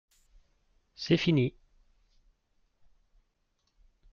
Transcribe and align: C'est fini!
C'est 0.95 1.15
fini! 1.15 1.53